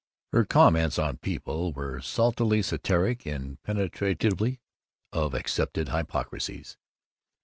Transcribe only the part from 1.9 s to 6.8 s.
saltily satiric and penetrative of accepted hypocrisies.